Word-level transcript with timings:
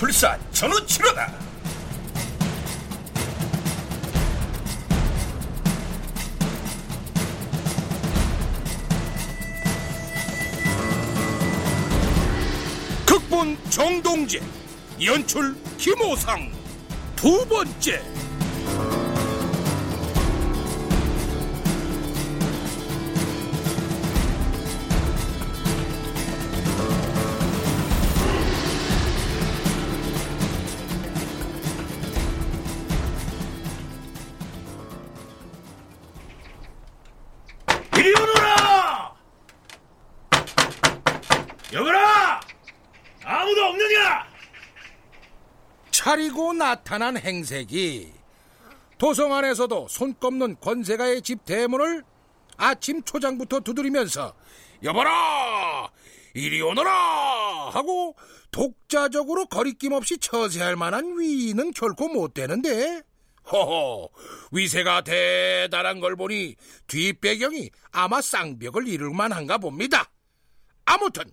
술사 0.00 0.38
전우치로다. 0.52 1.30
극본 13.04 13.58
정동재 13.68 14.40
연출 15.04 15.54
김호상. 15.76 16.50
두 17.14 17.46
번째 17.46 18.02
없느냐? 43.70 44.26
차리고 45.90 46.52
나타난 46.52 47.16
행색이 47.16 48.12
도성 48.98 49.34
안에서도 49.34 49.88
손꼽는 49.88 50.56
권세가의 50.60 51.22
집 51.22 51.44
대문을 51.44 52.04
아침 52.56 53.02
초장부터 53.02 53.60
두드리면서 53.60 54.34
여봐라 54.82 55.90
이리 56.34 56.60
오너라 56.60 57.70
하고 57.70 58.14
독자적으로 58.50 59.46
거리낌 59.46 59.92
없이 59.92 60.18
처세할 60.18 60.76
만한 60.76 61.18
위인은 61.18 61.72
결코 61.72 62.08
못 62.08 62.34
되는데 62.34 63.02
허허 63.50 64.08
위세가 64.52 65.02
대단한 65.02 66.00
걸 66.00 66.16
보니 66.16 66.56
뒷배경이 66.86 67.70
아마 67.90 68.20
쌍벽을 68.20 68.86
이룰 68.86 69.14
만한가 69.14 69.58
봅니다 69.58 70.10
아무튼 70.84 71.24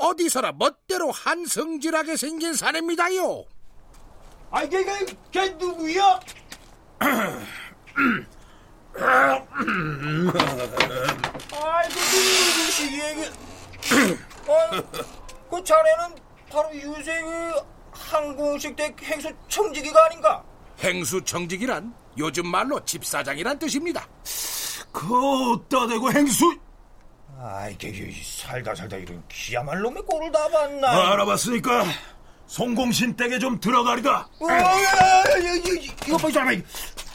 어디서나 0.00 0.52
멋대로 0.52 1.10
한성질하게 1.10 2.16
생긴 2.16 2.54
사내입니다요 2.54 3.44
아, 4.50 4.62
이게, 4.62 4.80
이게, 4.80 5.06
걔 5.30 5.48
누구야? 5.50 6.18
아이고, 11.52 11.94
누구시기에, 11.94 13.12
이게. 13.12 13.30
어, 14.48 14.54
그 15.50 15.62
자네는 15.62 16.16
바로 16.50 16.74
유세 16.74 17.20
그 17.22 17.52
항공식 17.92 18.74
대 18.74 18.92
행수 19.02 19.30
청지기가 19.48 20.06
아닌가? 20.06 20.42
행수청직이란 20.80 21.94
요즘 22.18 22.46
말로 22.48 22.84
집사장이란 22.84 23.58
뜻입니다. 23.58 24.08
그 24.92 25.52
어따 25.52 25.86
대고 25.86 26.10
행수 26.10 26.44
아, 27.42 27.68
이게 27.70 28.12
살다 28.22 28.74
살다 28.74 28.98
이런 28.98 29.22
기야말로 29.28 29.88
놈의 29.88 30.02
꼴을 30.02 30.30
다 30.30 30.46
봤나? 30.48 30.90
아, 30.90 31.12
알아봤으니까 31.12 31.84
송공신 32.46 33.16
댁에 33.16 33.38
좀 33.38 33.58
들어가리다. 33.58 34.28
어, 34.40 34.46
이거 36.06 36.16
봐, 36.18 36.30
잠깐만. 36.30 36.62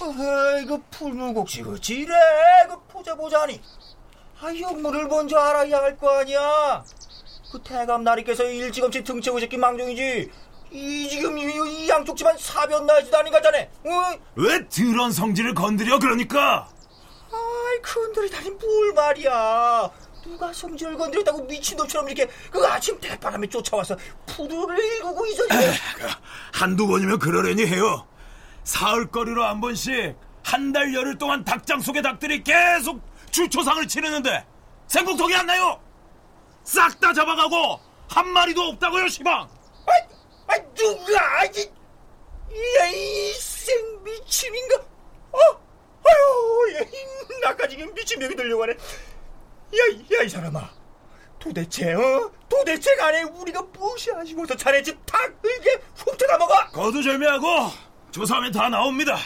어, 0.02 0.60
이거 0.64 0.82
풀물국시 0.90 1.62
그 1.62 1.80
지래 1.80 2.14
그 2.68 2.80
보자 2.88 3.14
보자니. 3.16 3.62
아, 4.42 4.48
역물을 4.60 5.06
먼저 5.08 5.38
알아야 5.38 5.78
할 5.78 5.98
거 5.98 6.10
아니야. 6.20 6.84
그 7.52 7.62
태감 7.62 8.04
나리께서 8.04 8.44
일찌감치 8.46 9.04
등채고 9.04 9.40
새끼 9.40 9.58
망정이지. 9.58 10.32
이 10.72 11.08
지금 11.10 11.38
이, 11.38 11.44
이 11.44 11.88
양쪽 11.90 12.18
집안 12.18 12.36
사변 12.40 12.86
나지도 12.88 13.18
아닌가 13.18 13.40
자네. 13.42 13.70
어? 13.84 13.90
왜 14.36 14.68
드런 14.70 15.12
성질을 15.12 15.54
건드려 15.54 16.00
그러니까? 16.00 16.68
아이 17.32 17.82
건드리다니 17.84 18.50
뭘 18.52 18.94
말이야. 18.94 19.92
누가 20.26 20.52
성질을 20.52 20.98
건드렸다고 20.98 21.44
미친놈처럼 21.44 22.10
이렇게 22.10 22.32
그 22.50 22.66
아침 22.66 23.00
대바람에 23.00 23.48
쫓아와서 23.48 23.96
푸드를 24.26 24.78
일구고 24.84 25.26
있었지. 25.28 25.54
한두 26.52 26.88
번이면 26.88 27.20
그러려니 27.20 27.66
해요. 27.68 28.08
사흘거리로 28.64 29.44
한 29.44 29.62
번씩 29.62 30.16
한 30.44 30.74
달 30.74 30.94
열흘 30.94 31.18
동안 31.18 31.44
닭장 31.44 31.80
속의 31.80 32.02
닭들이 32.02 32.44
계속 32.44 33.00
주초상을 33.32 33.88
치르는데 33.88 34.46
생각통이 34.88 35.36
안 35.36 35.46
나요. 35.46 35.80
싹 36.64 37.00
다 37.00 37.14
잡아가고 37.14 37.80
한 38.10 38.28
마리도 38.30 38.62
없다고요, 38.62 39.08
시방. 39.08 39.48
아이, 39.88 40.02
아이 40.48 40.60
누가 40.74 41.46
이, 41.46 41.70
이, 42.52 43.30
이생 43.30 44.04
미친인가? 44.04 44.76
어, 45.32 45.38
아유, 46.08 46.76
야, 46.76 46.86
나까지 47.50 47.78
미친 47.94 48.20
놈이 48.20 48.36
들려가네. 48.36 48.74
야, 49.74 50.18
야, 50.20 50.24
이 50.24 50.30
사람아. 50.30 50.70
도대체, 51.40 51.94
어? 51.94 52.32
도대체 52.50 52.96
간에 52.96 53.24
우리가 53.24 53.62
무엇이 53.74 54.12
아쉬워서 54.12 54.56
자네 54.56 54.82
집닭 54.82 55.40
이게 55.44 55.80
훔쳐다 55.96 56.38
먹어? 56.38 56.54
거두절미하고 56.72 57.48
조사하면 58.12 58.52
다 58.52 58.70
나옵니다. 58.70 59.18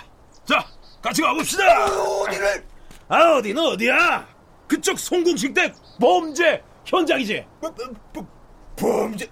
자, 0.45 0.66
같이 1.01 1.22
가봅시다. 1.22 1.85
어디를? 1.85 2.66
아, 3.07 3.38
어디는 3.38 3.63
어디야? 3.63 4.27
그쪽 4.67 5.00
송공식 5.00 5.53
댁 5.53 5.73
범죄 6.00 6.63
현장이지. 6.85 7.45
뭐, 7.61 7.69
뭐, 7.71 7.88
뭐, 8.13 8.27
범죄. 8.75 9.29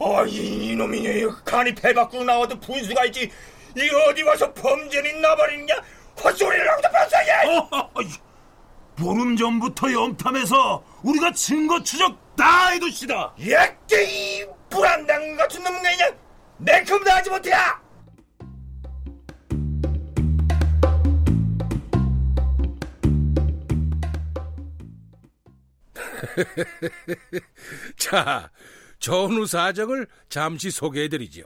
아, 0.00 0.24
이, 0.26 0.70
이놈이네. 0.72 1.26
간이 1.44 1.74
배 1.74 1.92
밖으로 1.94 2.24
나와도 2.24 2.58
분수가 2.58 3.04
있지. 3.06 3.30
이 3.76 3.90
어디 4.08 4.22
와서 4.22 4.52
범죄는 4.52 5.20
나발이냐? 5.20 5.74
헛소리를 6.22 6.70
하고도 6.70 6.90
봤어야! 6.90 7.42
어, 7.58 7.88
보름 9.02 9.36
전부터 9.36 9.92
염탐해서 9.92 10.84
우리가 11.02 11.32
증거 11.32 11.82
추적 11.82 12.16
다 12.36 12.68
해둡시다. 12.68 13.34
약게 13.50 14.04
이 14.04 14.46
불안당 14.70 15.36
같은 15.36 15.62
놈은 15.62 15.82
그냥 15.82 16.16
내컴도 16.58 17.10
하지 17.10 17.28
못해야! 17.28 17.82
자, 27.98 28.50
전후 29.00 29.44
사정을 29.46 30.06
잠시 30.28 30.70
소개해드리죠. 30.70 31.42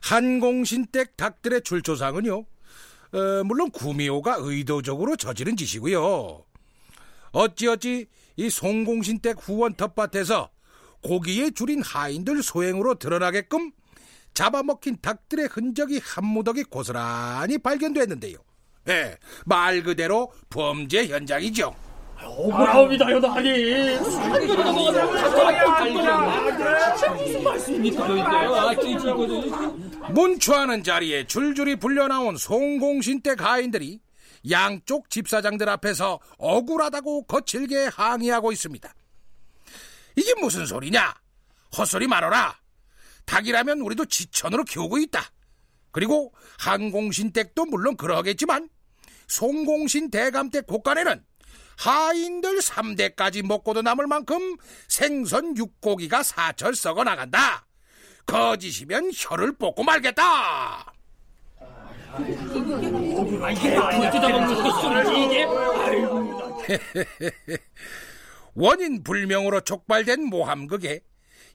한공신댁 0.00 1.16
닭들의 1.16 1.62
출조상은요, 1.62 2.44
어, 3.12 3.44
물론 3.44 3.70
구미호가 3.70 4.36
의도적으로 4.40 5.16
저지른 5.16 5.56
짓이고요. 5.56 6.44
어찌어찌 7.32 8.06
이 8.36 8.50
송공신댁 8.50 9.38
후원 9.40 9.74
텃밭에서 9.74 10.50
고기에 11.02 11.50
줄인 11.50 11.82
하인들 11.82 12.42
소행으로 12.42 12.96
드러나게끔 12.96 13.72
잡아먹힌 14.34 14.98
닭들의 15.00 15.48
흔적이 15.50 16.00
한 16.02 16.24
무더기 16.24 16.64
고스란히 16.64 17.58
발견됐는데요. 17.58 18.38
예, 18.88 19.16
말 19.44 19.82
그대로 19.82 20.32
범죄 20.50 21.06
현장이죠. 21.08 21.87
억울합니다요, 22.22 23.20
나니. 23.20 23.98
무슨 27.16 27.44
말씀입니까, 27.44 28.06
너희들? 28.08 28.24
아, 28.30 28.74
찌찌거든. 28.74 30.12
문초하는 30.14 30.82
자리에 30.82 31.26
줄줄이 31.26 31.76
불려나온 31.76 32.36
송공신댁 32.36 33.38
가인들이 33.38 34.00
양쪽 34.50 35.10
집사장들 35.10 35.68
앞에서 35.68 36.20
억울하다고 36.38 37.24
거칠게 37.24 37.88
항의하고 37.92 38.52
있습니다. 38.52 38.92
이게 40.16 40.34
무슨 40.40 40.66
소리냐? 40.66 41.14
헛소리 41.76 42.06
말어라. 42.06 42.56
닭이라면 43.26 43.80
우리도 43.80 44.06
지천으로 44.06 44.64
키우고 44.64 44.98
있다. 44.98 45.22
그리고 45.90 46.32
한공신 46.58 47.32
댁도 47.32 47.66
물론 47.66 47.96
그러겠지만 47.96 48.68
송공신 49.26 50.10
대감 50.10 50.50
댁 50.50 50.66
곳간에는 50.66 51.22
하인들 51.78 52.58
3대까지 52.58 53.46
먹고도 53.46 53.82
남을 53.82 54.08
만큼 54.08 54.56
생선 54.88 55.56
육고기가 55.56 56.24
사철 56.24 56.74
썩어 56.74 57.04
나간다. 57.04 57.64
거짓이면 58.26 59.12
혀를 59.14 59.52
뽑고 59.52 59.84
말겠다. 59.84 60.92
원인 68.54 69.04
불명으로 69.04 69.60
촉발된 69.60 70.24
모함극에 70.24 71.00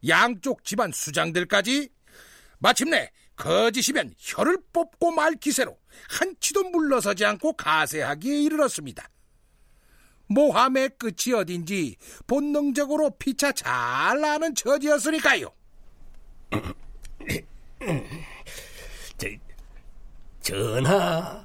양쪽 0.08 0.64
집안 0.64 0.94
수장들까지 0.94 1.90
마침내 2.60 3.12
거짓이면 3.36 4.14
혀를 4.18 4.60
뽑고 4.72 5.12
말 5.12 5.36
기세로 5.36 5.78
한치도 6.10 6.70
물러서지 6.70 7.26
않고 7.26 7.54
가세하기에 7.54 8.44
이르렀습니다. 8.44 9.10
모함의 10.34 10.92
끝이 10.98 11.34
어딘지 11.36 11.96
본능적으로 12.28 13.12
피차 13.12 13.52
잘 13.54 14.24
아는 14.24 14.56
처지였으니까요. 14.56 15.52
저, 19.18 19.28
전하. 20.42 21.44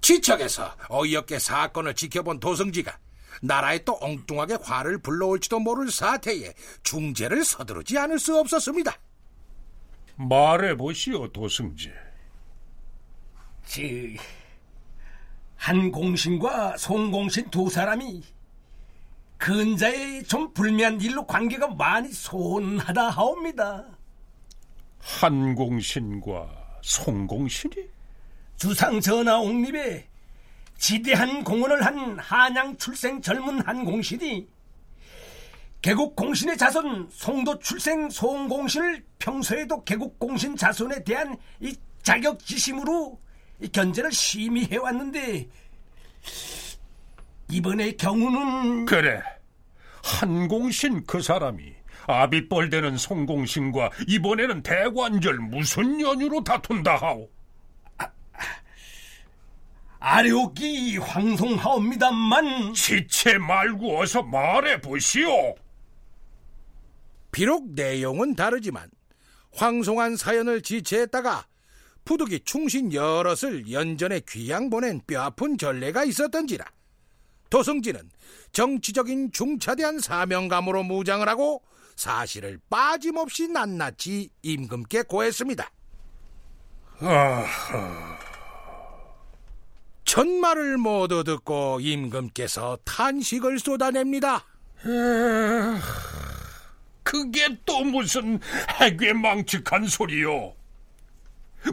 지척에서 0.00 0.76
어이없게 0.88 1.38
사건을 1.38 1.94
지켜본 1.94 2.40
도성지가 2.40 2.98
나라에 3.42 3.84
또 3.84 3.96
엉뚱하게 4.00 4.58
화를 4.62 4.98
불러올지도 4.98 5.60
모를 5.60 5.90
사태에 5.90 6.52
중재를 6.82 7.44
서두르지 7.44 7.98
않을 7.98 8.18
수 8.18 8.38
없었습니다. 8.38 8.98
말해보시오, 10.16 11.28
도승지. 11.32 11.90
저, 13.66 13.80
한공신과 15.64 16.76
송공신 16.76 17.48
두 17.48 17.70
사람이 17.70 18.22
근자에 19.38 20.22
좀 20.24 20.52
불미한 20.52 21.00
일로 21.00 21.26
관계가 21.26 21.68
많이 21.68 22.12
소원하다 22.12 23.08
하옵니다. 23.08 23.86
한공신과 25.00 26.80
송공신이? 26.82 27.76
주상 28.56 29.00
전하 29.00 29.38
옹립에 29.38 30.06
지대한 30.76 31.42
공헌을 31.42 31.82
한 31.82 32.18
한양 32.18 32.76
출생 32.76 33.22
젊은 33.22 33.60
한공신이 33.60 34.46
개국 35.80 36.14
공신의 36.14 36.58
자손 36.58 37.08
송도 37.10 37.60
출생 37.60 38.10
송공신을 38.10 39.02
평소에도 39.18 39.82
개국 39.84 40.18
공신 40.18 40.56
자손에 40.56 41.04
대한 41.04 41.38
이 41.60 41.74
자격지심으로 42.02 43.18
이 43.18 43.23
견제를 43.72 44.12
심히 44.12 44.64
해왔는데 44.64 45.48
이번의 47.50 47.96
경우는 47.96 48.86
그래. 48.86 49.22
한공신 50.02 51.04
그 51.06 51.22
사람이 51.22 51.72
아비뻘 52.06 52.68
되는 52.70 52.96
송공신과 52.96 53.90
이번에는 54.08 54.62
대관절 54.62 55.38
무슨 55.38 56.00
연유로 56.00 56.44
다툰다 56.44 56.96
하오? 56.96 57.28
아래오기 59.98 60.98
황송하옵니다만 60.98 62.74
지체 62.74 63.38
말고 63.38 64.00
어서 64.00 64.22
말해 64.22 64.78
보시오. 64.78 65.54
비록 67.32 67.70
내용은 67.72 68.34
다르지만 68.34 68.90
황송한 69.54 70.16
사연을 70.16 70.60
지체했다가 70.60 71.46
부득이 72.04 72.40
충신 72.44 72.92
여럿을 72.92 73.70
연전에 73.70 74.20
귀양 74.28 74.70
보낸 74.70 75.00
뼈아픈 75.06 75.56
전례가 75.58 76.04
있었던지라 76.04 76.64
도성진은 77.50 78.10
정치적인 78.52 79.32
중차대한 79.32 80.00
사명감으로 80.00 80.82
무장을 80.82 81.26
하고 81.28 81.62
사실을 81.96 82.58
빠짐없이 82.68 83.48
낱낱이 83.48 84.30
임금께 84.42 85.02
고했습니다. 85.02 85.70
전말을 90.04 90.78
모두 90.78 91.24
듣고 91.24 91.80
임금께서 91.80 92.78
탄식을 92.84 93.58
쏟아냅니다. 93.58 94.44
그게 97.02 97.56
또 97.64 97.80
무슨 97.84 98.40
해괴망측한 98.80 99.86
소리요? 99.86 100.54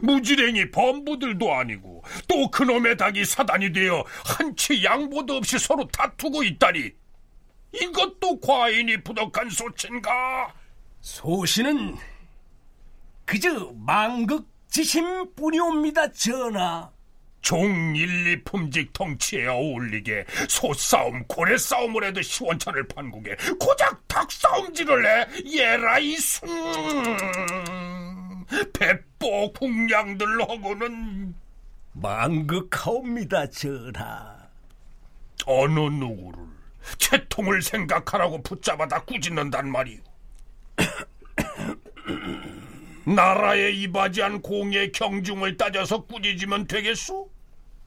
무지랭이 0.02 0.70
범부들도 0.70 1.54
아니고 1.54 2.02
또 2.28 2.50
그놈의 2.50 2.96
닭이 2.96 3.24
사단이 3.24 3.72
되어 3.72 4.04
한치 4.24 4.82
양보도 4.84 5.36
없이 5.36 5.58
서로 5.58 5.86
다투고 5.88 6.42
있다니. 6.44 6.90
이것도 7.74 8.40
과인이 8.40 9.02
부덕한 9.02 9.50
소친가? 9.50 10.52
소신은 11.00 11.96
그저 13.24 13.72
망극 13.74 14.46
지심 14.68 15.34
뿐이옵니다 15.34 16.12
전하. 16.12 16.90
종일리 17.40 18.44
품직 18.44 18.92
통치에 18.92 19.46
어울리게 19.48 20.24
소싸움 20.48 21.24
고래싸움을 21.26 22.04
해도 22.04 22.22
시원찮을 22.22 22.86
판국에 22.86 23.34
고작 23.58 24.06
닭싸움질을 24.06 25.04
해? 25.06 25.26
예라 25.58 25.98
이 25.98 26.14
순 26.16 26.48
배뽀 28.72 29.52
궁양들하고는 29.52 31.34
망극하옵니다 31.92 33.48
전하 33.50 34.36
어느 35.46 35.80
누구를 35.80 36.44
채통을 36.98 37.62
생각하라고 37.62 38.42
붙잡아다 38.42 39.04
꾸짖는단 39.04 39.70
말이오 39.70 40.00
나라에 43.04 43.70
이바지한 43.70 44.42
공의 44.42 44.92
경중을 44.92 45.56
따져서 45.56 46.04
꾸짖으면 46.04 46.66
되겠소? 46.66 47.28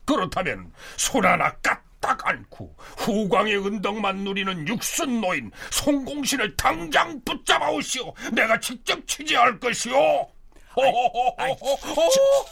그렇다면 0.04 0.72
손 0.96 1.24
하나 1.24 1.50
까딱 1.56 2.26
않고 2.26 2.76
후광의 2.98 3.56
은덕만 3.66 4.18
누리는 4.18 4.68
육순 4.68 5.20
노인 5.20 5.50
송공신을 5.70 6.56
당장 6.56 7.20
붙잡아 7.24 7.70
오시오. 7.70 8.12
내가 8.32 8.60
직접 8.60 9.06
취재할 9.06 9.58
것이오. 9.58 10.28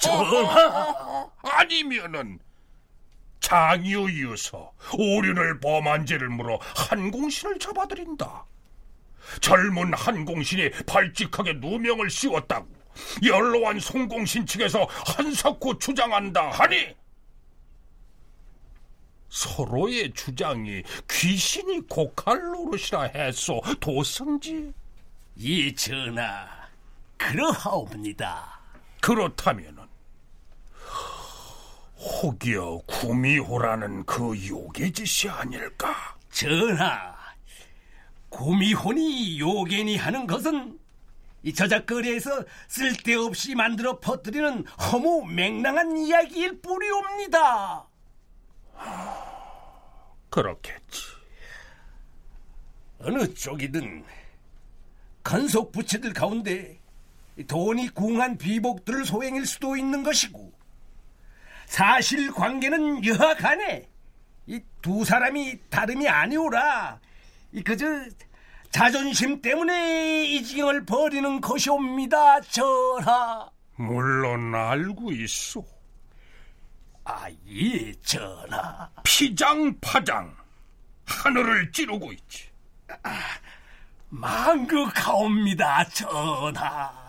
전하 0.00 1.28
아니면은 1.42 2.38
장유 3.40 4.08
이어서 4.10 4.72
오륜을 4.96 5.60
범한 5.60 6.06
죄를 6.06 6.30
물어 6.30 6.58
한공신을 6.74 7.58
잡아들인다. 7.58 8.46
젊은 9.40 9.92
한공신이 9.94 10.70
발칙하게 10.86 11.54
누명을 11.54 12.08
씌웠다고 12.10 12.66
연로한 13.24 13.81
송공신 13.81 14.46
측에서 14.46 14.84
한사코 14.84 15.78
주장한다 15.78 16.50
하니 16.50 16.94
서로의 19.28 20.12
주장이 20.12 20.82
귀신이 21.10 21.81
고칼 21.88 22.40
노릇이라 22.40 23.02
했소 23.14 23.60
도성지 23.81 24.72
이 25.36 25.74
전하 25.74 26.63
그러하옵니다 27.31 28.60
그렇다면은 29.00 29.84
혹여 31.96 32.82
구미호라는 32.86 34.04
그 34.04 34.34
요괴짓이 34.46 35.31
아닐까? 35.31 36.16
전하 36.31 37.14
구미혼이 38.28 39.38
요견이 39.40 39.96
하는 39.96 40.26
것은 40.26 40.78
이 41.43 41.52
저작거리에서 41.52 42.44
쓸데없이 42.69 43.54
만들어 43.54 44.00
퍼뜨리는 44.00 44.66
허무 44.66 45.24
맹랑한 45.26 45.96
이야기일 45.96 46.60
뿐이옵니다 46.60 47.86
그렇겠지. 50.31 51.02
어느 52.98 53.32
쪽이든 53.32 54.04
간속 55.22 55.70
부채들 55.70 56.12
가운데 56.12 56.81
돈이 57.46 57.88
궁한 57.91 58.38
비복들을 58.38 59.05
소행일 59.05 59.46
수도 59.46 59.76
있는 59.76 60.03
것이고 60.03 60.53
사실 61.67 62.31
관계는 62.32 63.05
여하간에 63.05 63.88
이 64.46 64.60
두 64.84 65.03
사람이 65.03 65.58
다름이 65.70 66.06
아니오라 66.06 67.00
이 67.53 67.62
그저 67.62 67.86
자존심 68.70 69.41
때문에 69.41 70.24
이 70.24 70.43
지경을 70.44 70.84
벌이는 70.84 71.41
것이옵니다 71.41 72.43
전하 72.43 73.48
물론 73.76 74.55
알고 74.55 75.10
있소. 75.12 75.64
아예 77.05 77.93
전하 78.03 78.91
피장파장 79.03 80.36
하늘을 81.06 81.72
찌르고 81.72 82.12
있지. 82.12 82.50
망극하옵니다 84.10 85.84
전하 85.88 87.04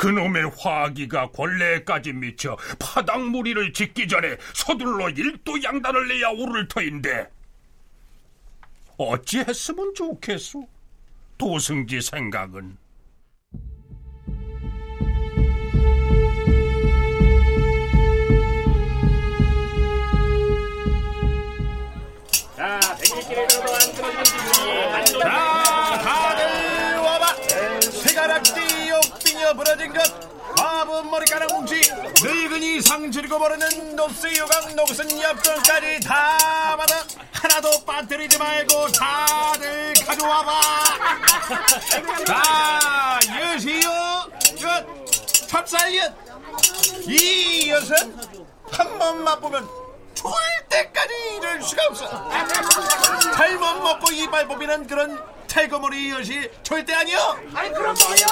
그놈의 0.00 0.50
화기가 0.56 1.30
권례까지 1.32 2.14
미쳐 2.14 2.56
파당무리를 2.78 3.74
짓기 3.74 4.08
전에 4.08 4.38
서둘러 4.54 5.10
일도 5.10 5.62
양단을 5.62 6.08
내야 6.08 6.30
오를 6.30 6.66
터인데 6.66 7.30
어찌했으면 8.96 9.92
좋겠소? 9.94 10.66
도승지 11.36 12.00
생각은 12.00 12.78
늙은이 32.22 32.80
상지르고 32.82 33.38
버리는 33.38 33.96
녹스 33.96 34.36
요강 34.36 34.76
녹슨 34.76 35.20
엽전까지 35.20 36.00
다 36.00 36.76
받아 36.76 37.04
하나도 37.32 37.84
빠뜨리지 37.84 38.36
말고 38.38 38.88
다들 38.92 39.94
가져와봐. 40.06 40.60
자 42.26 43.18
여시요. 43.40 43.90
엿 44.62 44.86
찹쌀엿 45.48 46.12
이 47.08 47.70
엿은 47.70 48.16
한 48.72 48.98
번 48.98 49.24
맛보면 49.24 49.66
좋을 50.14 50.34
때까지 50.68 51.14
이럴 51.38 51.62
수가 51.62 51.82
없어. 51.88 52.30
잘못 53.34 53.74
먹고 53.82 54.12
이발 54.12 54.46
뽑이는 54.46 54.86
그런 54.86 55.18
탈거머리 55.50 56.10
엿이 56.10 56.48
절대 56.62 56.94
아니여 56.94 57.38
아니 57.54 57.72
그런 57.72 57.94
거야. 57.94 58.26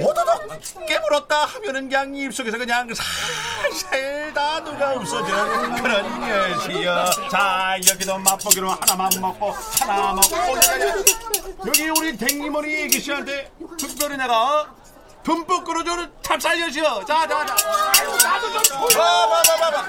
오도독 0.00 0.86
깨물었다 0.86 1.44
하면은 1.44 1.88
그냥 1.88 2.14
입속에서 2.16 2.58
그냥 2.58 2.88
살살 2.92 4.32
다 4.34 4.62
누가 4.64 4.92
없어지는 4.94 5.82
그런 5.82 6.28
엿이여. 6.28 7.04
자 7.30 7.76
여기도 7.88 8.18
맛보기로 8.18 8.70
하나만 8.70 9.10
먹고 9.20 9.52
하나 9.80 10.12
먹고. 10.14 10.36
여기 11.66 11.88
우리 11.90 12.16
댕기머리 12.16 12.82
애기 12.82 13.00
씨한테 13.00 13.50
특별히 13.78 14.16
내가 14.16 14.74
듬뿍 15.22 15.64
끓여주는 15.64 16.12
찹쌀엿이여. 16.22 17.04
자자자. 17.06 17.54
나도 18.24 18.62
좀 18.62 18.88
봐봐 18.88 19.42
봐 19.42 19.56
봐 19.56 19.70
봐. 19.70 19.84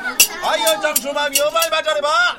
아이 0.49 0.61
장수맘이여 0.81 1.49
말만 1.51 1.83
잘해봐 1.83 2.37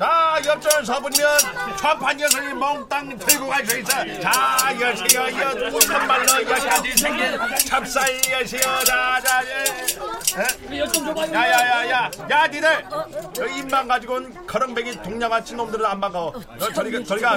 자, 0.00 0.40
엽전 0.46 0.82
서분이면 0.86 1.38
전판 1.78 2.16
녀석이 2.16 2.54
몽땅 2.54 3.18
들고 3.18 3.48
갈 3.48 3.66
수 3.66 3.78
있어. 3.80 3.90
자, 4.22 4.74
여시여, 4.80 5.30
여, 5.38 5.78
참말로 5.80 6.24
여시까지 6.50 6.96
생긴 6.96 7.38
찹쌀 7.68 8.18
여시여, 8.32 8.84
자, 8.84 9.20
자, 9.22 9.42
예. 9.44 11.34
야, 11.34 11.50
야, 11.50 11.66
야, 11.84 11.90
야, 11.90 12.10
야, 12.30 12.46
니들! 12.46 12.86
저 13.34 13.46
입만 13.46 13.86
가지고 13.88 14.14
온 14.14 14.46
거렁뱅이 14.46 15.02
동양아치 15.02 15.54
놈들은 15.54 15.84
안 15.84 16.00
반가워. 16.00 16.32
너 16.58 16.72
저리, 16.72 16.90
가- 16.92 17.04
저리 17.04 17.20
가, 17.20 17.36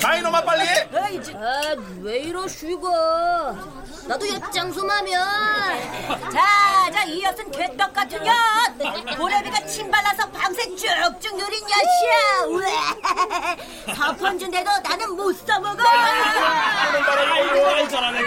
가 0.00 0.16
이놈아, 0.16 0.40
빨리! 0.42 0.66
아, 0.94 1.76
왜 2.00 2.18
이러시고? 2.20 2.88
나도 4.08 4.26
엿장수마면. 4.26 5.20
자, 6.32 6.90
자, 6.90 7.04
이 7.04 7.22
엿은 7.22 7.50
개떡 7.50 7.92
같은 7.92 8.26
엿. 8.26 8.34
고래비가 9.18 9.66
침 9.66 9.90
발라서 9.90 10.30
밤새 10.30 10.62
쭉쭉 10.74 11.36
누린 11.36 11.60
엿이 11.62 11.97
야. 12.06 12.44
우와. 12.46 13.56
사펀 13.94 14.38
준데도 14.38 14.70
나는 14.82 15.16
못 15.16 15.32
써먹어. 15.46 15.82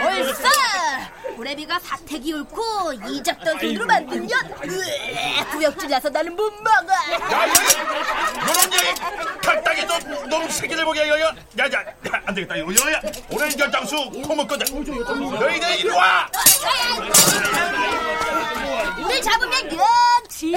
얼싸! 0.07 0.49
고래비가 1.35 1.79
사태기 1.79 2.33
옳고 2.33 2.93
이적던 3.07 3.59
손으로 3.59 3.85
만든 3.85 4.29
엿. 4.29 4.37
우와, 4.63 5.45
구역질 5.51 5.89
나서 5.89 6.09
나는 6.09 6.35
못 6.35 6.51
먹어. 6.61 6.93
야, 6.93 7.47
야, 7.47 7.53
너는 8.45 8.73
여기 8.73 8.93
각당이 9.41 9.85
너, 9.85 9.99
놈 10.27 10.49
새끼들 10.49 10.83
보게 10.85 11.07
여 11.07 11.19
여 11.19 11.25
야, 11.27 11.33
야, 11.59 11.65
야, 11.73 12.21
안 12.25 12.35
되겠다, 12.35 12.59
여, 12.59 12.63
여 12.65 12.91
야 12.91 13.01
오늘 13.29 13.49
결장수 13.49 13.95
코먹거든 14.27 14.83
너희들 14.83 15.79
이리 15.79 15.89
와! 15.89 16.29
우리 19.03 19.21
잡으면 19.21 19.69
엿지. 20.41 20.55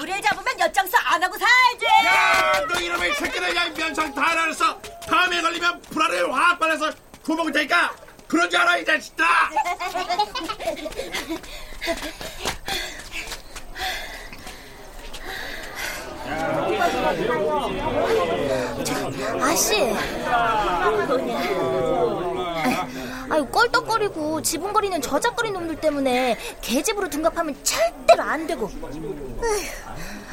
우리 0.00 0.22
잡으면 0.22 0.60
엿장수 0.60 0.96
안 1.04 1.22
하고 1.22 1.36
살지. 1.36 1.86
야, 2.06 2.66
너 2.68 2.80
이놈의 2.80 3.14
새끼들 3.14 3.56
야 3.56 3.68
면상 3.70 4.14
다 4.14 4.30
알았어. 4.30 4.80
다음에 5.08 5.40
걸리면 5.40 5.82
불알을 5.82 6.32
확 6.32 6.58
빨아서 6.58 6.90
구멍을 7.24 7.52
테니까 7.52 7.94
그런 8.28 8.48
줄 8.48 8.60
알아 8.60 8.78
이 8.78 8.84
자식들아. 8.84 9.28
아씨. 19.42 19.92
아유 23.42 23.46
껄떡거리고 23.50 24.42
지붕거리는 24.42 25.00
저작거리는 25.00 25.58
놈들 25.58 25.76
때문에 25.80 26.38
개집으로 26.60 27.08
둔갑하면 27.10 27.56
절대로 27.64 28.22
안 28.22 28.46
되고. 28.46 28.70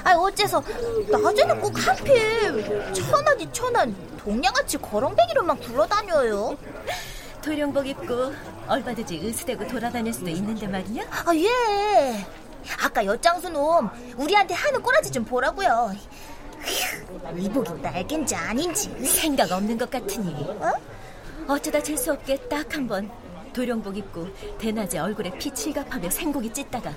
아 0.04 0.14
어째서 0.16 0.64
낮에는 1.10 1.60
꼭 1.60 1.74
하필 1.88 2.94
천안이 2.94 3.52
천안 3.52 3.96
동양아치 4.20 4.78
거렁뱅이로만 4.78 5.60
굴러다녀요. 5.60 6.56
도령복 7.42 7.88
입고 7.88 8.34
얼마든지 8.68 9.16
의수대고 9.24 9.68
돌아다닐 9.68 10.14
수도 10.14 10.30
있는데 10.30 10.68
말이야? 10.68 11.04
아 11.26 11.36
예. 11.36 12.26
아까 12.84 13.04
엿장수 13.04 13.50
놈 13.50 13.90
우리한테 14.18 14.54
하는 14.54 14.82
꼬라지 14.82 15.12
좀 15.12 15.26
보라고요. 15.26 15.94
휴, 16.62 17.38
이복이 17.40 17.82
날개인지 17.82 18.36
아닌지. 18.36 18.90
생각 19.06 19.52
없는 19.52 19.78
것 19.78 19.90
같으니 19.90 20.32
어? 20.60 20.72
어쩌다 21.50 21.82
재수 21.82 22.12
없게 22.14 22.38
딱 22.48 22.74
한 22.76 22.88
번 22.88 23.10
도령복 23.54 23.98
입고 23.98 24.28
대낮에 24.60 25.00
얼굴에 25.00 25.32
피 25.40 25.52
칠갑하며 25.52 26.10
생고기 26.12 26.54
찢다가 26.54 26.94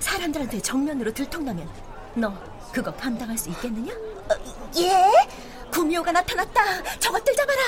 사람들한테 0.00 0.60
정면으로 0.60 1.12
들통나면 1.12 1.66
너 2.14 2.32
그거 2.72 2.92
감당할 2.94 3.38
수 3.38 3.48
있겠느냐? 3.50 3.92
예? 4.78 5.10
구미호가 5.72 6.12
나타났다 6.12 6.82
저것들 6.98 7.34
잡아라 7.34 7.60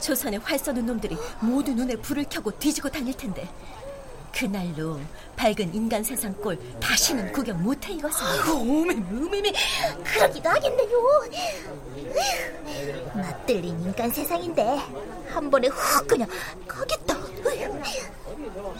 조선에 0.00 0.36
활 0.36 0.58
쏘는 0.58 0.86
놈들이 0.86 1.16
모두 1.40 1.72
눈에 1.74 1.96
불을 1.96 2.26
켜고 2.30 2.50
뒤지고 2.58 2.88
다닐 2.88 3.12
텐데 3.14 3.48
그날로 4.36 5.00
밝은 5.34 5.74
인간 5.74 6.04
세상 6.04 6.34
꼴 6.34 6.58
다시는 6.78 7.32
구경 7.32 7.62
못해 7.62 7.94
이것을 7.94 8.26
오메 8.52 8.94
오메메 8.94 9.52
그러기도 10.04 10.50
하겠네요. 10.50 10.90
맛들린 13.14 13.80
인간 13.80 14.10
세상인데 14.10 14.78
한 15.30 15.50
번에 15.50 15.68
훅 15.68 16.06
그냥 16.06 16.28
가겠다. 16.68 17.16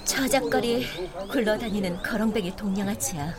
저작거리 0.05 0.87
굴러다니는 1.31 2.03
거렁뱅이 2.03 2.55
동양아치야 2.55 3.35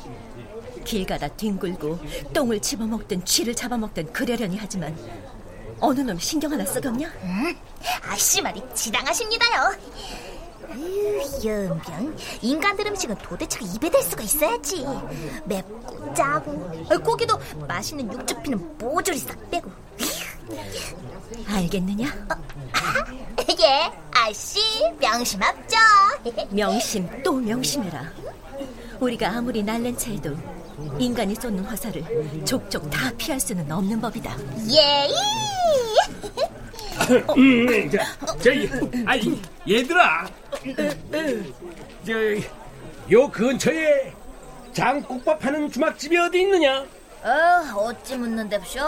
길 0.85 1.05
가다 1.05 1.27
뒹굴고 1.27 1.99
똥을 2.33 2.59
집어먹든 2.61 3.25
쥐를 3.25 3.53
잡아먹든 3.53 4.11
그러려니 4.13 4.57
하지만 4.59 4.97
어느 5.79 5.99
놈 6.01 6.17
신경 6.17 6.51
하나 6.51 6.65
쓰겠냐? 6.65 7.07
음, 7.21 7.55
아씨 8.09 8.41
말이 8.41 8.63
지당하십니다요. 8.73 9.75
으휴, 10.69 11.45
연병 11.45 12.15
인간들 12.41 12.87
음식은 12.87 13.15
도대체가 13.17 13.65
입에 13.75 13.89
댈 13.89 14.01
수가 14.03 14.23
있어야지. 14.23 14.85
맵고 15.45 16.13
짜고 16.13 16.71
아, 16.89 16.97
고기도 16.97 17.37
맛있는 17.67 18.11
육즙피는 18.11 18.77
모조리 18.77 19.17
싹 19.19 19.49
빼고. 19.49 19.69
알겠느냐? 21.47 22.07
예, 23.59 23.91
아씨 24.11 24.59
명심 24.99 25.41
합죠. 25.41 25.77
명심 26.49 27.09
또 27.23 27.33
명심해라 27.33 28.03
우리가 28.99 29.29
아무리 29.29 29.63
날랜 29.63 29.95
채해도 29.97 30.35
인간이 30.99 31.33
쏘는 31.35 31.63
화살을 31.63 32.43
족족 32.45 32.89
다 32.89 33.11
피할 33.17 33.39
수는 33.39 33.69
없는 33.71 33.99
법이다 34.01 34.35
예. 34.71 35.07
음, 37.37 37.89
저, 37.91 38.37
저기, 38.39 38.69
아니, 39.05 39.41
얘들아. 39.69 40.27
저, 42.05 42.13
요 43.11 43.29
근처에 43.29 44.13
장국밥 44.73 45.43
하는 45.45 45.69
주막집이 45.71 46.17
어디 46.17 46.41
있느냐? 46.41 46.85
어, 47.23 47.75
어찌 47.75 48.17
묻는답쇼? 48.17 48.79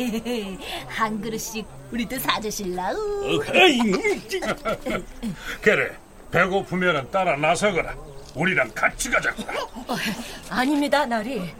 한 0.88 1.20
그릇씩 1.20 1.66
우리도 1.92 2.18
사주실라우? 2.18 3.40
그래 5.60 5.96
배고프면 6.30 7.10
따라 7.10 7.36
나서거라 7.36 7.94
우리랑 8.34 8.70
같이 8.74 9.10
가자고 9.10 9.42
아닙니다 10.48 11.04
나리 11.04 11.52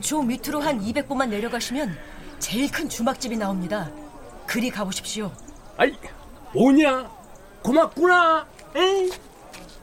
저 0.00 0.22
밑으로 0.22 0.60
한 0.60 0.80
200보만 0.80 1.28
내려가시면 1.28 1.96
제일 2.38 2.70
큰 2.72 2.88
주막집이 2.88 3.36
나옵니다 3.36 3.90
그리 4.46 4.70
가보십시오 4.70 5.30
아이, 5.76 5.92
오냐? 6.54 7.08
고맙구나. 7.62 8.46
에이. 8.74 9.12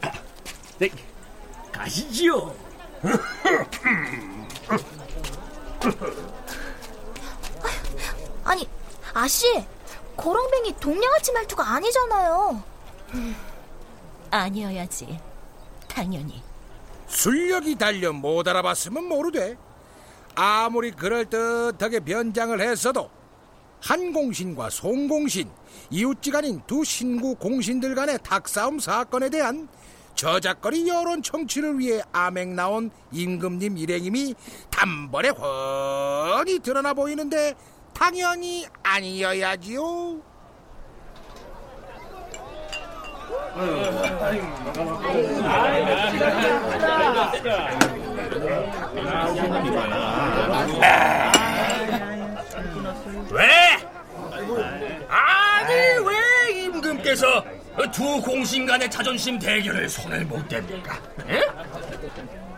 아, 0.02 0.12
네, 0.78 0.90
가시지요. 1.72 2.54
아니, 8.44 8.68
아씨, 9.14 9.66
거렁뱅이 10.18 10.76
동양아치 10.80 11.32
말투가 11.32 11.68
아니잖아요. 11.76 12.64
아니어야지 14.32 15.20
당연히 15.88 16.44
술력이 17.08 17.76
달려 17.76 18.14
못 18.14 18.48
알아봤으면 18.48 19.04
모르되 19.06 19.58
아무리 20.36 20.92
그럴듯하게 20.92 22.02
변장을 22.02 22.62
했어도 22.62 23.10
한공신과 23.82 24.70
송공신 24.70 25.50
이웃지간인 25.90 26.62
두 26.68 26.84
신구 26.84 27.36
공신들 27.36 27.96
간의 27.96 28.20
닭싸움 28.24 28.80
사건에 28.80 29.30
대한 29.30 29.68
저작거리 30.16 30.88
여론 30.88 31.22
청취를 31.22 31.80
위해 31.80 32.02
암행 32.12 32.56
나온 32.56 32.92
임금님 33.12 33.78
일행임이 33.78 34.36
단번에 34.70 35.30
훤히 35.30 36.60
드러나 36.60 36.94
보이는데 36.94 37.56
당연히 37.94 38.66
아니어야지요. 38.84 40.22
왜? 53.32 53.69
아니 55.08 55.74
왜 55.74 56.62
임금께서 56.64 57.44
두 57.94 58.22
공신 58.22 58.66
간의 58.66 58.90
자존심 58.90 59.40
대결을 59.40 59.88
손을 59.88 60.26
못 60.26 60.48
댑니까? 60.48 61.30
에? 61.30 61.46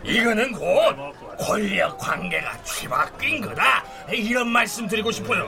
이거는 0.04 0.52
곧 0.52 1.12
권력 1.38 1.96
관계가 1.98 2.60
뒤바뀐 2.62 3.40
거다. 3.40 3.84
이런 4.12 4.48
말씀 4.48 4.88
드리고 4.88 5.12
싶어요 5.12 5.46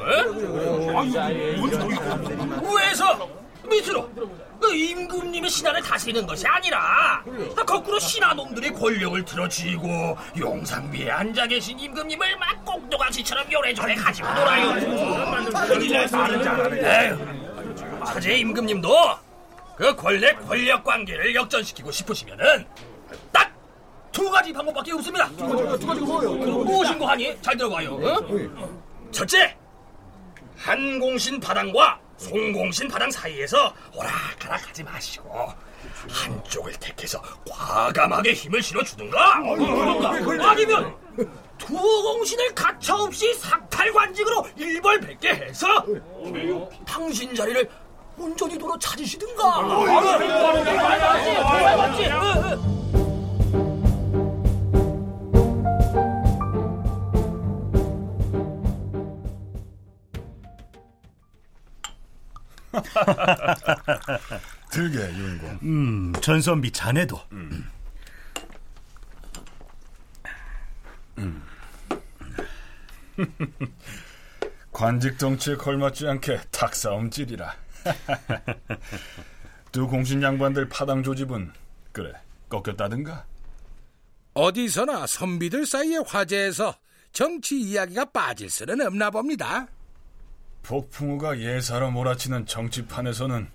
위에서? 2.63 3.29
밑으로. 3.69 4.09
그 4.15 4.44
임금님의 4.73 5.51
신하를 5.51 5.83
다스리는 5.83 6.27
것이 6.27 6.47
아니라 6.47 7.23
거꾸로 7.67 7.99
신하놈들이 7.99 8.73
권력을 8.73 9.25
들어쥐고 9.25 10.17
용상비에 10.39 11.11
앉아 11.11 11.47
계신 11.47 11.79
임금님을 11.79 12.37
막 12.39 12.65
꼭두가시처럼 12.65 13.51
요래조래 13.53 13.95
가지고 13.95 14.29
놀아요 14.29 14.75
사제 18.07 18.37
임금님도 18.37 18.89
그 19.77 19.95
권력 19.97 20.49
권력 20.49 20.85
관계를 20.85 21.35
역전시키고 21.35 21.91
싶으시면은 21.91 22.67
딱 23.33 23.55
두 24.15 24.31
가지 24.31 24.53
방법밖에 24.53 24.93
없습니다. 24.93 25.29
두 25.31 25.45
가지가 25.87 25.95
뭐예요? 25.95 26.33
무엇인 26.63 26.99
거 27.01 27.07
하니? 27.09 27.37
잘 27.43 27.57
들어봐요. 27.57 27.95
어? 27.95 29.11
첫째, 29.11 29.57
한공신 30.57 31.41
바당과 31.41 31.99
송공신 32.17 32.89
바당 32.89 33.11
사이에서 33.11 33.75
오락가락 33.95 34.69
하지 34.69 34.83
마시고 34.83 35.53
한쪽을 36.09 36.73
택해서 36.75 37.21
과감하게 37.49 38.33
힘을 38.33 38.63
실어주든가 38.63 39.37
아니면 40.41 40.95
두 41.59 41.75
공신을 41.75 42.55
가차없이 42.55 43.35
삭탈관직으로 43.35 44.47
일벌백계 44.57 45.35
해서 45.35 45.67
당신 46.87 47.35
자리를 47.35 47.69
온전히 48.17 48.57
도로 48.59 48.79
찾으시든가 48.79 49.61
맞지? 49.63 49.87
맞지? 52.09 53.04
들게 64.71 64.99
윤공. 64.99 65.59
음, 65.63 66.13
전선비 66.21 66.71
자네도. 66.73 67.21
음. 67.33 67.71
관직 74.73 75.19
정치에 75.19 75.57
걸맞지 75.57 76.07
않게 76.09 76.41
탁싸움질이라. 76.51 77.55
두 79.73 79.87
공신 79.87 80.23
양반들 80.23 80.69
파당 80.69 81.03
조집은 81.03 81.53
그래 81.93 82.13
꺾였다든가. 82.49 83.25
어디서나 84.35 85.07
선비들 85.07 85.65
사이의 85.65 86.03
화제에서 86.07 86.77
정치 87.13 87.61
이야기가 87.61 88.07
빠질 88.07 88.51
수는 88.51 88.81
없나 88.81 89.11
봅니다. 89.11 89.69
폭풍우가 90.65 91.39
예사로 91.41 91.91
몰아치는 91.93 92.47
정치판에서는 92.47 93.47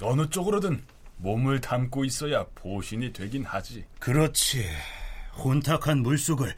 어느 0.00 0.30
쪽으로든 0.30 0.82
몸을 1.18 1.60
담고 1.60 2.04
있어야 2.04 2.46
보신이 2.54 3.12
되긴 3.12 3.44
하지. 3.44 3.84
그렇지. 3.98 4.64
혼탁한 5.36 6.02
물속을 6.02 6.54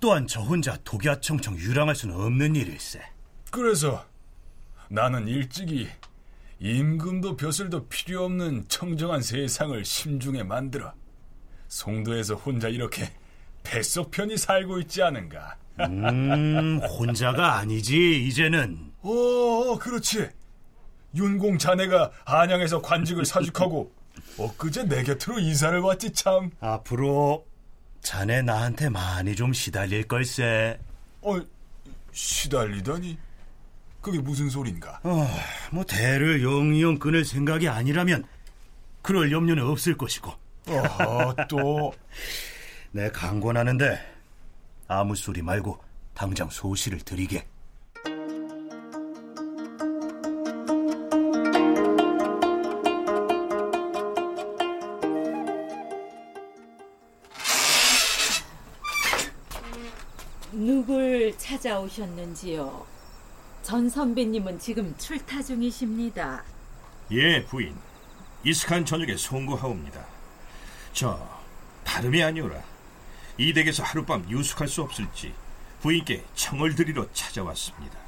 또한 0.00 0.26
저 0.26 0.40
혼자 0.40 0.76
독야청청 0.84 1.58
유랑할 1.58 1.94
수는 1.94 2.14
없는 2.14 2.56
일일세. 2.56 3.02
그래서 3.50 4.06
나는 4.88 5.26
일찍이 5.26 5.88
임금도 6.60 7.36
벼슬도 7.36 7.88
필요 7.88 8.24
없는 8.24 8.66
청정한 8.68 9.22
세상을 9.22 9.84
심중에 9.84 10.42
만들어 10.42 10.94
송도에서 11.68 12.36
혼자 12.36 12.68
이렇게 12.68 13.10
뱃속 13.66 14.10
편히 14.10 14.36
살고 14.36 14.80
있지 14.80 15.02
않은가. 15.02 15.56
음, 15.80 16.80
혼자가 16.98 17.56
아니지, 17.58 18.24
이제는. 18.26 18.92
어, 19.02 19.78
그렇지. 19.78 20.28
윤공 21.14 21.58
자네가 21.58 22.10
안양에서 22.24 22.82
관직을 22.82 23.24
사직하고 23.24 23.92
엊그제 24.38 24.84
내 24.84 25.02
곁으로 25.02 25.38
이사를 25.38 25.78
왔지 25.80 26.12
참. 26.12 26.50
앞으로 26.60 27.46
자네 28.00 28.42
나한테 28.42 28.88
많이 28.88 29.34
좀 29.34 29.52
시달릴 29.52 30.04
걸세. 30.06 30.78
어, 31.22 31.40
시달리다니? 32.12 33.18
그게 34.00 34.20
무슨 34.20 34.48
소린가? 34.48 35.00
어, 35.02 35.26
뭐 35.72 35.84
대를 35.84 36.42
영영 36.42 36.98
끊을 36.98 37.24
생각이 37.24 37.68
아니라면 37.68 38.24
그럴 39.02 39.32
염려는 39.32 39.64
없을 39.64 39.96
것이고. 39.96 40.30
어, 40.68 41.34
또. 41.48 41.92
내 42.96 43.10
강권하는데 43.10 44.00
아무 44.88 45.14
소리 45.14 45.42
말고 45.42 45.78
당장 46.14 46.48
소시를 46.48 46.98
드리게. 47.00 47.46
누굴 60.52 61.34
찾아오셨는지요? 61.36 62.86
전 63.62 63.90
선배님은 63.90 64.58
지금 64.58 64.96
출타 64.96 65.42
중이십니다. 65.42 66.42
예, 67.10 67.44
부인. 67.44 67.76
이슥한 68.42 68.86
저녁에 68.86 69.18
송구하옵니다. 69.18 70.02
저 70.94 71.20
다름이 71.84 72.22
아니오라. 72.22 72.75
이 73.38 73.52
댁에서 73.52 73.82
하룻밤 73.82 74.28
유숙할 74.30 74.68
수 74.68 74.82
없을지 74.82 75.32
부인께 75.82 76.24
청을 76.34 76.74
드리러 76.74 77.06
찾아왔습니다. 77.12 77.98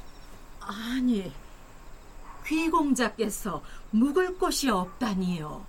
아니, 0.59 1.31
귀공자께서 2.45 3.63
묵을 3.91 4.37
곳이 4.37 4.69
없다니요. 4.69 5.65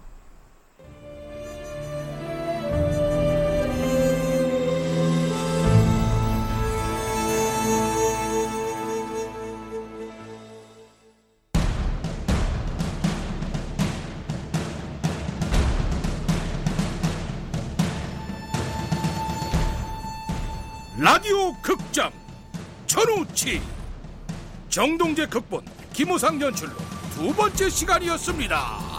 라디오 21.03 21.55
극장 21.63 22.13
전우치 22.87 23.63
정동재 24.69 25.29
극본 25.29 25.65
김우상 25.95 26.39
연출로 26.39 26.73
두 27.15 27.33
번째 27.33 27.71
시간이었습니다. 27.71 28.90